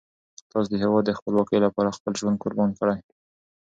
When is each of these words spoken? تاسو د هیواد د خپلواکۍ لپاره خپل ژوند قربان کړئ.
تاسو 0.51 0.67
د 0.71 0.73
هیواد 0.83 1.03
د 1.05 1.11
خپلواکۍ 1.19 1.57
لپاره 1.65 1.95
خپل 1.97 2.11
ژوند 2.19 2.41
قربان 2.43 2.69
کړئ. 2.79 2.99